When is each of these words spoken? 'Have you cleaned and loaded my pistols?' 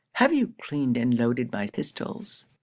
'Have 0.13 0.33
you 0.33 0.55
cleaned 0.59 0.97
and 0.97 1.13
loaded 1.15 1.51
my 1.51 1.67
pistols?' 1.67 2.47